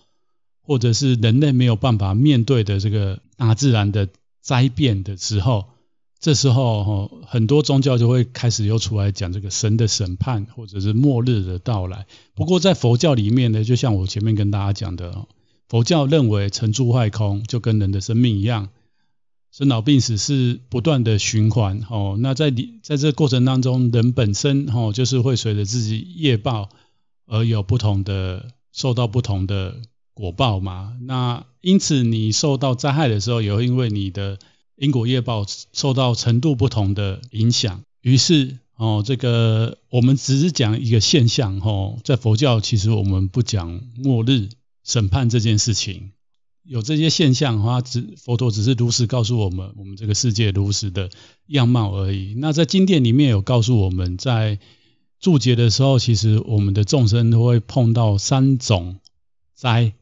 [0.68, 4.08] 或者是人类没有办法面对的这个大自然的
[4.40, 5.64] 灾变的时候，
[6.20, 12.06] 这时候哦，很多宗教就会开始又出来讲这个神的审判，或者是末日的到来。
[12.34, 15.26] 不过在佛教里面呢，就像我前面跟大家讲的。
[15.70, 18.70] 佛教认为成住坏空就跟人的生命一样，
[19.52, 22.16] 生老病死是不断的循环哦。
[22.18, 26.70] 那在你在这个过程当中，人本身哦就是会随着自己业报
[27.26, 29.82] 而有不同的受到不同的
[30.18, 30.96] 果报嘛。
[31.02, 34.38] 那因此你受到灾害的时候，也会因为你的
[34.76, 37.80] 因果业报受到程度不同的影响。
[38.02, 44.48] 于是哦，这个我们只是讲一个现象哦，在佛教其实我们不讲末日。
[44.84, 46.12] 审判这件事情，
[46.62, 51.10] 有这些现象的话，只佛陀只是如实告诉我们，我们这个世界如实的
[51.46, 52.32] 样貌而已。
[52.38, 54.58] 那在经典里面有告诉我们在
[55.20, 58.98] 住劫的时候，其实我们的众生都会碰到三种
[59.52, 59.92] 灾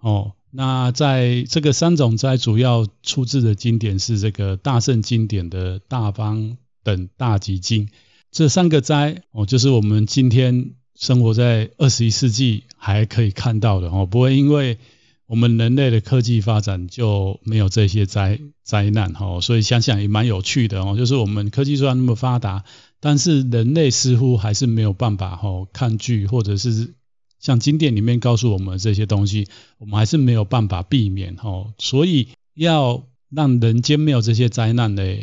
[0.00, 0.32] 哦。
[0.50, 7.86] 那在这个三种灾，主要出自的经典是这个大乘经典的《大方等大集经》。
[8.32, 10.72] 这三个灾哦，就是我们今天。
[10.96, 14.76] 生活在二十一世纪还可以看到的哦，不会因为
[15.24, 20.98] 我们人类的科技发展就没有这些灾灾难哈，所以想想也蛮有趣的哦。
[20.98, 22.64] 就是我们科技虽然那么发达，
[23.00, 26.92] 但是人类似乎还是没有办法哈抗拒，或者是
[27.40, 29.48] 像经典里面告诉我们这些东西，
[29.78, 31.72] 我们还是没有办法避免哈。
[31.78, 35.18] 所以要让人间没有这些灾难的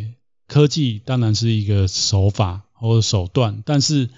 [0.48, 4.10] 科技，当然是一个手法或者手段，但是。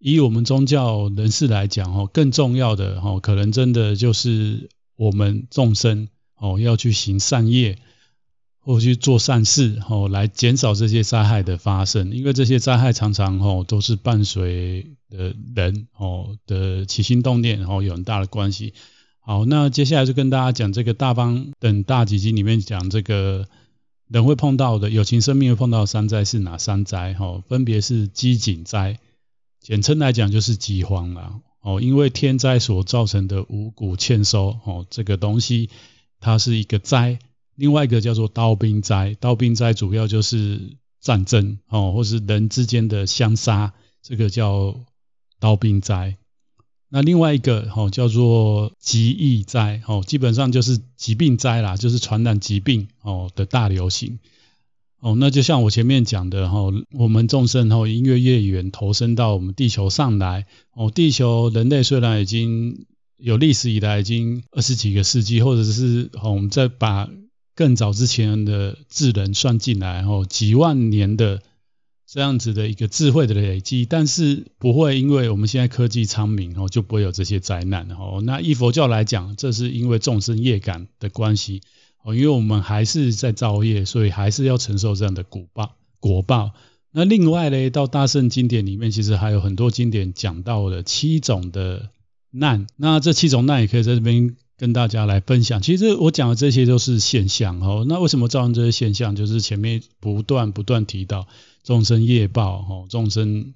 [0.00, 7.78] 以我们宗教人士来讲，哦，更重要的哦，可能真的就是我们众生哦，要去行善业，
[8.64, 12.12] 或去做善事哦，来减少这些灾害的发生。
[12.12, 18.72] 因为这些灾害常常哦，都是伴随的人哦的起心动念哦，有很大的关系。
[19.20, 23.46] 好，那接下来就跟大家讲这个大方等大集经里面讲这个
[24.08, 27.14] 人会碰到的有情生命会碰到的三灾是哪三灾？
[27.20, 28.98] 哦，分别是饥馑灾。
[29.60, 35.68] 简称来讲就是饥荒啦，哦，因为天灾所造成的五谷欠收，哦，这个东西
[36.20, 37.18] 它是一个灾。
[37.56, 44.80] 另外一个叫做刀兵灾，刀兵灾主要就是战争，哦，或是人之间的相杀，这个叫
[45.38, 46.16] 刀兵灾。
[46.88, 54.18] 那另外一个，哦，叫做疾疫灾，哦，基本上就是疾病灾啦，就是传染疾病，哦的大流行。
[55.00, 56.60] 哦，那就像我前面讲的哈，
[56.92, 62.86] 我们众生哈，因为业缘投身到我们地球上来，哦，地球人类虽然已经
[63.18, 67.10] 有历史以来已经二十几个世纪，或者是我们再把
[67.54, 71.42] 更早之前的智人算进来，哦，几万年的
[72.06, 81.62] 这样子的一个智慧的累积，但是不会因为我们现在科技昌明，哦，就不会有这些灾难，哦，那依佛教来讲，这是因为众生业感的关系。
[82.06, 85.76] 哦，因为我们还是在造业，所以还是要承受这样的果报。
[86.00, 86.52] 果报。
[86.92, 91.88] 那另外呢，到大乘经典里面，其实还有很多经典讲到了七种的
[92.30, 92.66] 难。
[92.76, 95.60] 那这七种难也可以在这边跟大家来分享。
[95.60, 97.84] 其实我讲的这些都是现象哦。
[97.86, 99.14] 那为什么造成这些现象？
[99.14, 101.26] 就是前面不断不断提到
[101.62, 103.52] 众生业报哦，众生。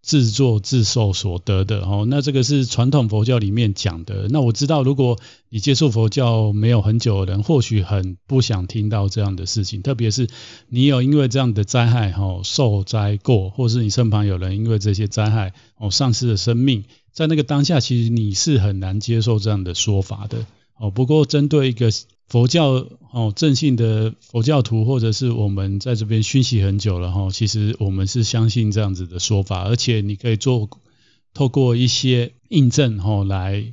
[0.00, 4.26] 自作自受所得的哦，那这个是传统佛教里面讲的。
[4.30, 5.18] 那我知道，如果
[5.50, 9.82] 你接触佛教没有很久的人，或许很不想听到这样的事情。
[9.82, 10.28] 特别是
[10.68, 20.46] 你有因为这样的灾害哦受灾过，或是你身旁有人因为这些灾害哦丧失了生命，在那个当下，其实你是很难接受这样的说法的
[20.78, 20.90] 哦。
[20.90, 21.90] 不过针对一个。
[22.28, 30.68] 佛教哦，正信的佛教徒，或者是我们在这边熏习很久了哈，其实我们是相信这样子的说法，而且你可以做
[31.32, 33.72] 透过一些印证哈来，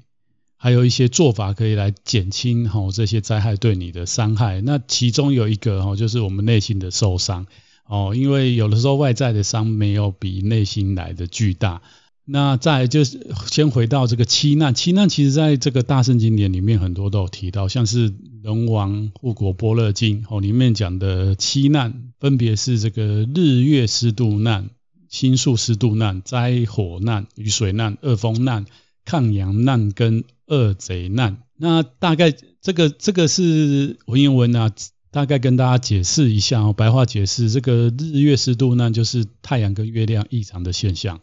[0.56, 4.62] 还有一些做法可以来减轻哈这些灾害对你的伤害。
[4.62, 7.48] 那其中有一个哈，就是我们内心的受伤
[7.90, 11.82] 哦，因为有的时候外在的伤没有比内心来的巨大。
[12.28, 18.10] 那再就是先回到这个七难，七难其实在这个大圣经典里面很多都有提到，像是
[18.42, 24.72] 《龙王护国般若经》哦里面讲的七难，分别是这个日月湿度难、
[25.08, 28.66] 星宿湿度难、灾火难、雨水难、恶风难、
[29.06, 31.38] 抗阳难跟恶贼难。
[31.58, 34.74] 那大概这个这个是文言文啊，
[35.12, 41.20] 大概跟大家解释一下哦，白话解释这个日月湿度难就是太阳跟月亮异常的现象。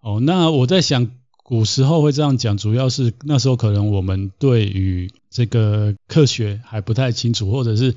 [0.00, 1.10] 哦，那我在想，
[1.42, 7.96] 古时候会这样讲，主要是那时候可能我们对于这个科学还不太清楚，或者是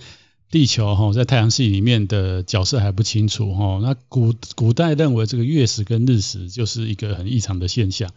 [0.49, 3.79] 地球哈在太阳系里面的角色还不清楚哈。
[3.83, 8.09] 那古古代认为这个月食跟日食就是一个很异常的现象，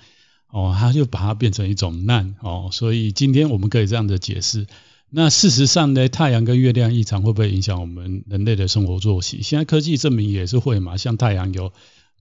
[0.51, 2.70] 哦，他就把它变成一种难哦。
[2.72, 4.66] 所以今天我们可以这样的解释。
[5.11, 9.43] 那事实上呢，太阳跟月亮异常会不会影响我们人类的生活作息？
[9.43, 11.70] 现在科技证明也是会嘛，像太阳有。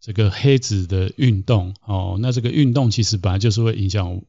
[0.06, 4.22] 这个黑子的运动哦，那这个运动其实本来就是会影响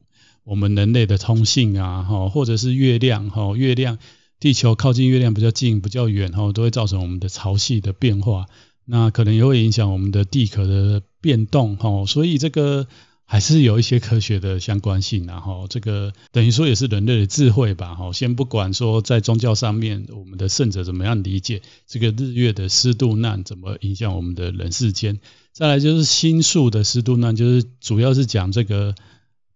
[0.45, 3.97] 我们人类的通信啊，哈，或者是月亮哈，月亮
[4.39, 8.45] 地球靠近月亮比较近、比较远哈，都会造成我们的潮汐的变化，
[8.85, 12.87] 那可能也会影响我们的地壳的变动哈，所以这个
[13.27, 25.19] 还是有一些科学的相关性，然后这个等于说也是人类的智慧吧，哈，先不管说在宗教上面我们的圣者怎么样理解这个日月的湿度难怎么影响我们的人世间。
[25.51, 28.93] 再来就是星宿的湿度，那就是主要是讲这个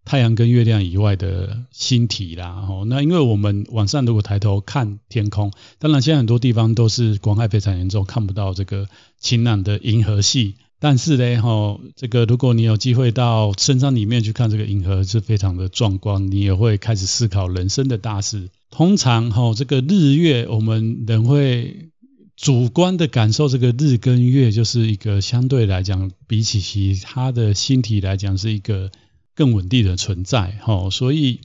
[0.04, 2.66] 太阳跟月亮以外的星体啦。
[2.68, 8.88] 哦，那因为我们晚上如果抬头看天空，当然现在很多地方都是光害非常严重，看不到这个
[9.20, 10.56] 晴朗的银河系。
[10.80, 18.50] 但是呢，哈，这个如果你有机会到深山里面去看这个银河，是非常的壮观，你也会开始思考人生的大事。
[18.72, 21.90] 通常哈，这个日月我们人会。
[22.42, 28.92] 主观的感受，这个日跟月就是一个相对来讲，比起其他的星体来讲，是一个
[29.36, 30.90] 更稳定的存在，哈。
[30.90, 31.42] 所以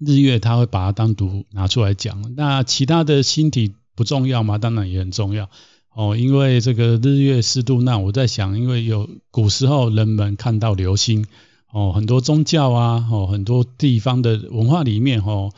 [0.00, 2.32] 日月它会把它单独拿出来讲。
[2.36, 4.58] 那其他的星体不重要吗？
[4.58, 5.50] 当然也很重要，
[5.94, 6.16] 哦。
[6.16, 11.24] 因为这个日月湿度，那我在想，因为有古时候人们看到流星，
[11.72, 15.52] 哦，很多宗教啊，哦，很多地方的文化里面，哦，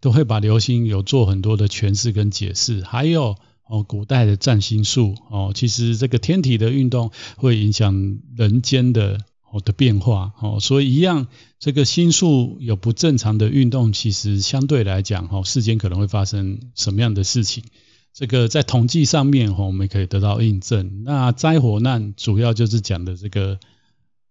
[0.00, 3.36] 都会把流星有做很多的诠释跟解释，还有。
[3.64, 9.18] 哦，古代的占星术哦，其实这个天体的运动会影响人间的
[9.50, 11.26] 哦的变化哦，所以一样，
[11.58, 17.64] 这个星宿有不正常的运动，其实相对来讲哦，世间可能会发生什么样的事情？
[18.14, 21.02] 这个在统计上面，我们可以得到印证。
[21.04, 23.58] 那灾火难主要就是讲的这个，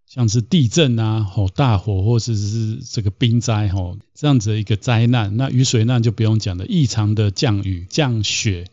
[0.05, 5.37] 像是地震啊、吼大火或者是这个冰灾吼这样子的一个灾难。
[5.37, 8.67] 那雨水难就不用讲了，异常的降雨、降雪。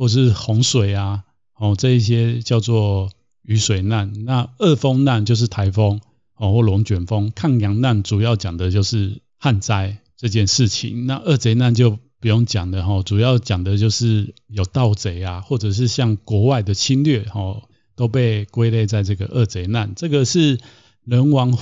[0.00, 1.24] 或是洪水啊，
[1.56, 3.10] 哦，这一些叫做
[3.42, 4.24] 雨水难。
[4.24, 6.00] 那恶风难就是台风
[6.36, 7.32] 哦，或龙卷风。
[7.34, 11.04] 抗阳难主要讲的就是旱灾这件事情。
[11.06, 17.62] 那恶贼难就不用讲的哈，主要讲的就是有盗贼啊，或者是像国外的侵略哦，
[17.96, 19.94] 都被归类在这个恶贼难。
[19.94, 20.58] 这个是
[21.04, 21.56] 人王。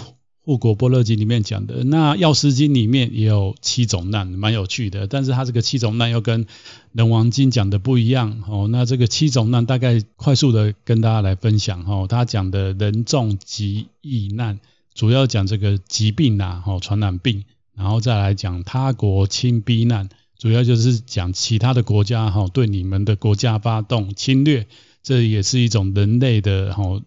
[0.49, 5.09] 《护国般若经》里面讲的，那《药师经》里面也有七种难，蛮有趣的。
[5.09, 6.45] 但是它这个七种难又跟
[6.93, 8.69] 《人王经》讲的不一样哦。
[8.71, 12.07] 那这个七种难大概快速的跟大家来分享哦。
[12.09, 14.61] 他讲的人众疾疫难，
[14.95, 17.43] 主要讲这个疾病呐，哦，传染病，
[17.75, 20.09] 然后再来讲他国侵逼难，
[20.39, 24.67] 主要就是讲其他的国家哈对你们的国家发动侵略，
[25.03, 27.01] 这也是一种人类的哈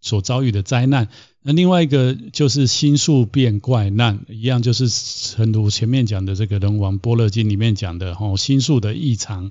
[0.00, 1.08] 所遭遇的灾难。
[1.42, 9.50] 那另外一个就是星宿变怪难，一样就是成如前面讲的这个人王般若经里面讲的吼，星宿的异常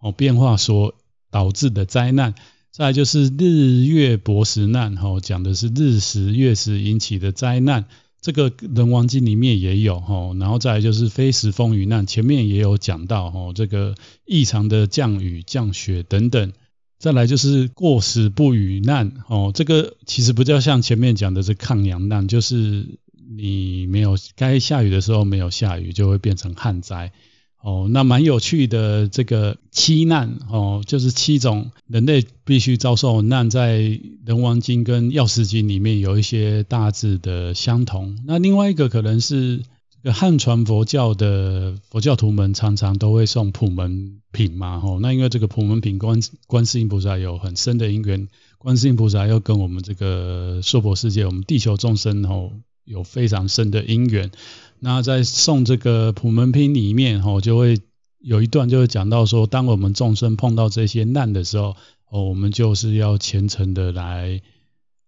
[0.00, 0.94] 哦变化所
[1.30, 2.34] 导致的灾难。
[2.70, 7.86] 再来就是日月薄食难，吼讲的是日食月食引起的灾难，
[8.20, 10.34] 这个人王经里面也有哈。
[10.38, 13.94] 然后再来就是非时风雨难，前面也有讲到哈，这个
[14.24, 16.52] 异常的降雨降雪等等。
[16.98, 22.98] 再来就是过时不雨难哦，这个其实不叫像前面讲的是抗阳难，就是
[23.36, 27.12] 你没有该下雨的时候没有下雨，就会变成旱灾
[27.60, 27.88] 哦。
[27.90, 33.78] 那蛮有趣的这个七难哦，就是七种人类必须遭受难，在
[34.24, 38.18] 《人王经》跟《药师经》里面有一些大致的相同。
[38.26, 39.62] 那另外一个可能是。
[40.00, 48.28] 这个汉传佛教的佛教徒们常常都会送普门品嘛，吼，那因为这个普门品观观世音菩萨有很深的因缘，
[48.58, 52.52] 观世音菩萨又跟我们这个娑婆世界，我们地球众生吼
[52.84, 54.30] 有非常深的因缘。
[54.80, 57.80] 那在诵这个普门品里面，吼，就会
[58.20, 61.76] 有一段就会讲到说，当我们众生碰到这些难的时候，
[62.10, 64.40] 哦，我们就是要虔诚的来，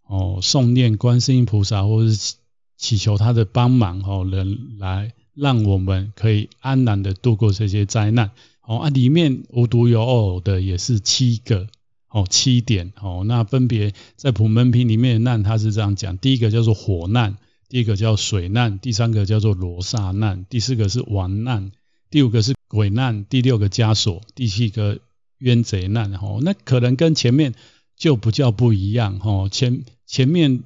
[0.07, 2.35] 哦，诵念观世音菩萨，或是
[2.77, 8.31] 祈求他的帮忙，哦，能来让我们可以安然的度过这些灾难。
[8.63, 11.67] 哦啊，里面无独有偶的也是七个，
[12.09, 17.37] 哦，七点，哦，那分别在普门品里面的难，它是这样讲，第一个叫做火难。
[17.71, 21.71] 第一个叫水难，第三个叫做罗刹难，第四个是王难，
[22.11, 24.99] 第五个是鬼难，第六个枷锁，第七个
[25.39, 26.13] 冤贼难。
[26.15, 27.55] 吼，那可能跟前面
[27.97, 29.21] 就不叫不一样。
[29.21, 30.65] 吼，前前面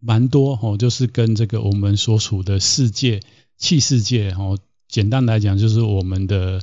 [0.00, 3.20] 蛮多，吼，就是跟这个我们所处的世界、
[3.56, 6.60] 器世界，吼，简单来讲就是我们的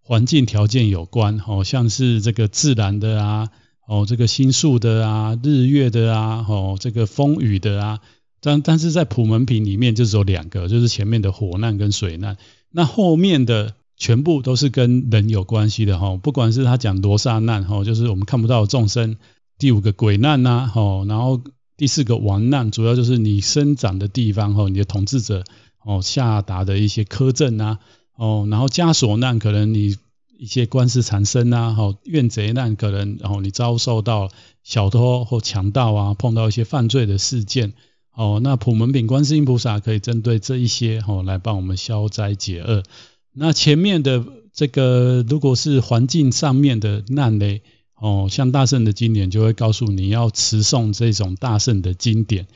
[0.00, 1.40] 环境条件有关。
[1.40, 3.50] 吼，像是这个自然的啊，
[3.84, 8.00] 哦，这个星宿的啊，日月的啊，哦，这个风雨的啊。
[8.40, 12.36] 但但是在普门品里面就只有两个，就是前面的火难跟水难，
[12.70, 19.16] 那后面的全部都是跟人有关系的哈，不管是他讲罗刹难哈，就是我们看不到众生，
[19.58, 21.40] 第五个鬼难呐，哈，然后
[21.76, 25.42] 第四个王难，主要就是你生长的地方哈，你的统治者
[25.84, 27.78] 哦下达的一些苛政呐，
[28.16, 29.96] 哦，然后枷锁难可能你
[30.38, 34.30] 一些官司缠身呐，哈，怨贼难可能然后你遭受到
[34.62, 37.72] 小偷或强盗啊，碰到一些犯罪的事件。
[38.18, 42.82] 哦，那普门品观世音菩萨可以针对这一些哦来帮我们消灾解厄。
[43.32, 47.60] 那前面的这个如果是环境上面的难呢，
[47.94, 52.48] 哦，像大圣的经典就会告诉你要持诵这种大圣的经典。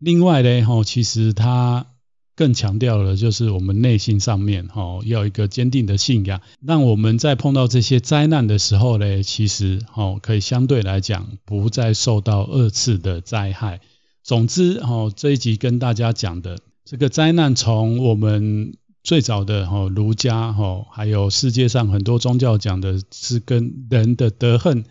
[0.00, 1.86] 另外呢，哦，其实它
[2.34, 13.80] 更强调的就是我们内心上面哦要一个坚定的信仰，让我们在碰到这些灾难的时候呢，其实哦可以相对来讲不再受到二次的灾害。
[14.24, 24.86] 总之，哈，这一集跟大家讲的这个灾难，从我们最早的哈儒家哈，还有世界上很多宗教讲的是跟人的德恨，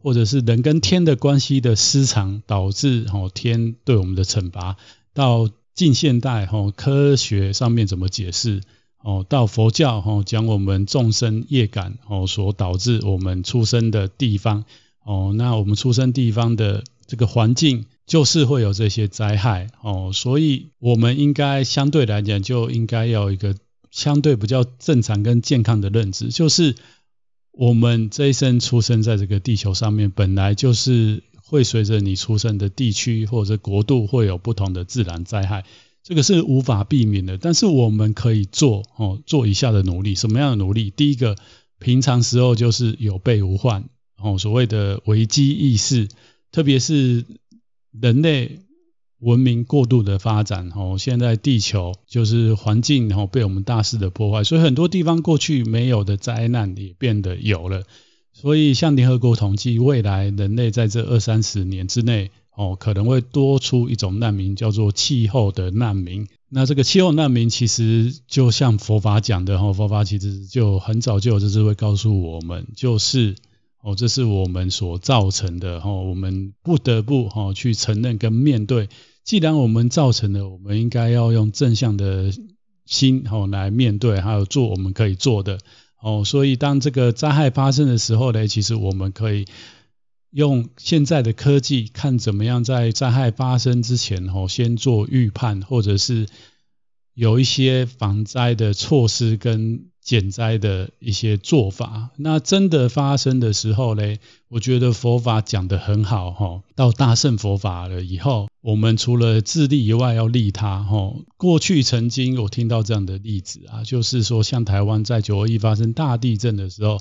[0.00, 4.76] 或者是人跟天的关系的失常，导致哈天对我们的惩罚，
[5.12, 8.60] 到近现代哈科学上面怎么解释，
[9.02, 14.64] 哦，到佛教哈讲我们众生业感哦所导致我们出生的地方，
[15.04, 17.86] 哦，那我们出生地方的这个环境。
[18.08, 23.54] 就是会有这些灾害哦，所以我们应该相对来讲就应该要一个
[23.90, 26.74] 相对比较正常跟健康的认知，就是
[27.52, 35.66] 我们这一生出生在这个地球上面，本来就是会随着你出生的地区或者国度会有不同的自然灾害，
[36.02, 37.36] 这个是无法避免的。
[37.36, 40.90] 但是我们可以做哦，做以下的努力，什么样的努力？
[40.90, 41.36] 第一个，
[41.78, 43.84] 平常时候就是有备无患
[44.16, 46.08] 哦，所谓的危机意识，
[46.50, 47.26] 特别是。
[47.92, 48.60] 人类
[49.20, 57.82] 文明过度的发展，哦，现在地球就是环境，然后被我们大肆的破坏，所以很多地方过去没有的灾难也变得有了。
[58.32, 66.28] 所以像联合国统计，未来人类在这二三十年之内，哦，可能会多出一种难民，叫做气候的难民。
[66.48, 73.34] 那这个气候难民其实就像佛法讲的，哈，佛法其实就很早就有这智慧告诉我们，就是。
[73.80, 78.88] 哦，这是我们所造成的哈，我们不得不哈去承认跟面对。
[79.22, 82.32] 既然我们造成的，我们应该要用正向的
[82.84, 85.60] 心哈来面对，还有做我们可以做的。
[86.02, 89.46] 哦，所以当这个灾害发生的时候呢，其实我们可以
[90.30, 96.26] 用现在的科技，看怎么样在灾害发生之前哈，先做预判，或者是
[97.14, 99.86] 有一些防灾的措施跟。
[100.08, 104.16] 减灾的一些做法，那真的发生的时候呢，
[104.48, 106.62] 我觉得佛法讲得很好哈。
[106.74, 111.12] 到大乘佛法了以后，我们除了自利以外，要利他哈。
[111.36, 117.00] 过去曾经有听到这样的例子啊，就是说像台湾在九二一发生大地震的时候，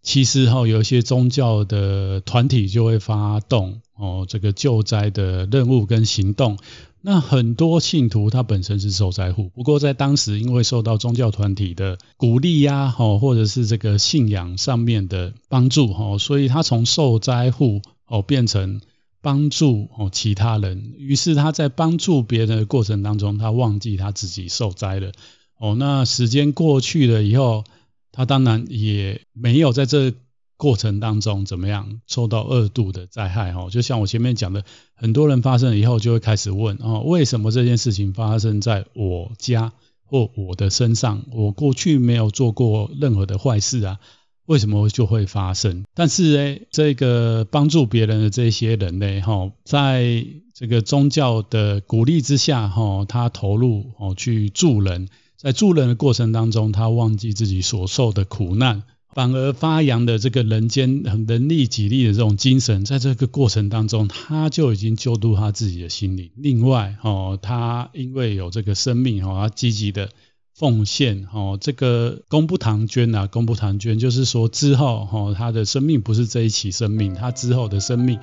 [0.00, 6.56] 其实哈有一些宗教的团体就会发动哦这个救灾的任务跟行动。
[7.02, 18.80] 那很多信徒他本身是受灾户，不过在当时因为受到宗教团体的鼓励呀，吼，或者是这个信仰上面的帮助，吼，所以他从受灾户哦变成
[19.22, 25.12] 帮助哦其他人，于是他在帮助别人的过程当中，他忘记他自己受灾了，
[25.58, 27.64] 哦，那时间过去了以后，
[28.12, 30.12] 他当然也没有在这。
[30.60, 33.54] 过程当中怎么样受到二度的灾害？
[33.54, 34.62] 哈，就像我前面讲的，
[34.94, 39.72] 很多人发生了以后就会开始问哦，为什么这件事情发生在我家
[40.04, 41.24] 或我的身上？
[41.32, 44.00] 我过去没有做过任何的坏事啊，
[44.44, 45.86] 为什么就会发生？
[45.94, 55.08] 但是呢，这个帮助别人的这些人呢，哈，在这个宗教的鼓励之下，哈，他投入哦去助人，
[55.38, 58.82] 在助人的过程当中，他忘记自己所受的苦难。
[59.12, 66.30] 反而发扬的这个人间人力己力的这种精神，在这个过程当中，他就已经救度他自己的心灵。
[66.36, 70.10] 另外，哦，他因为有这个生命，哦，他积极的
[70.54, 78.20] 奉献，哦，这个功不唐捐啊，功不唐捐，就是说之后，哦，他的生命不是这一期生命，他之后的生命，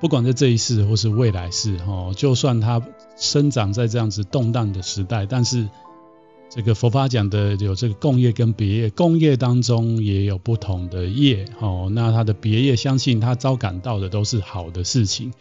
[0.00, 2.82] 不管在这一世或是未来世，哦，就算他
[3.16, 5.68] 生长在这样子动荡的时代，但是。
[6.48, 15.32] 这个佛法讲的有这个共业跟别业，共业当中也有不同的业，哦，那他的别业，相信他遭感到的都是好的事情。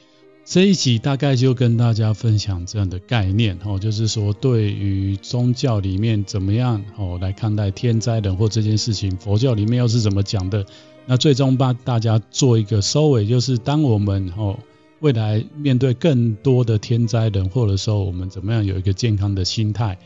[0.44, 10.66] 这一集大概就跟大家分享这样的概念，哦，就是说对于宗教里面怎么样，哦，来看待天灾人祸这件事情，佛教里面又是怎么讲的？
[11.06, 14.58] 那最终帮大家做一个收尾，就是当我们哦
[15.00, 19.98] 未来面对更多的天灾人祸的时候，我们怎么样有一个健康的心态？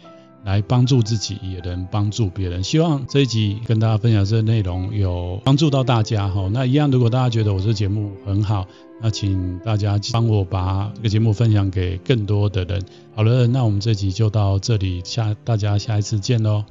[0.44, 2.64] 来帮助自己，也能帮助别人。
[2.64, 6.50] 希望这一集跟大家分享这个内容有帮助到大家哈。
[6.52, 8.68] 那一样，如果大家觉得我这节目很好，
[9.02, 12.84] 那请大家帮我把这个节目分享给更多的人。
[13.16, 16.64] 好了，那我们这集就到这里，下大家下一次见喽。